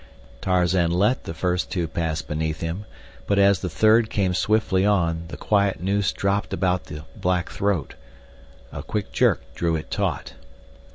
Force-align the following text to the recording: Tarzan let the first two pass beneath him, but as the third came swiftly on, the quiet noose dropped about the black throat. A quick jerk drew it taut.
Tarzan 0.41 0.89
let 0.89 1.25
the 1.25 1.33
first 1.35 1.69
two 1.69 1.87
pass 1.87 2.23
beneath 2.23 2.61
him, 2.61 2.85
but 3.27 3.37
as 3.37 3.59
the 3.59 3.69
third 3.69 4.09
came 4.09 4.33
swiftly 4.33 4.83
on, 4.83 5.25
the 5.27 5.37
quiet 5.37 5.79
noose 5.79 6.11
dropped 6.11 6.53
about 6.53 6.85
the 6.85 7.03
black 7.15 7.51
throat. 7.51 7.93
A 8.71 8.81
quick 8.81 9.11
jerk 9.11 9.43
drew 9.53 9.75
it 9.75 9.91
taut. 9.91 10.33